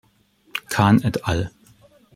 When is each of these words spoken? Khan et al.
Khan 0.69 0.97
et 1.05 1.19
al. 1.25 1.47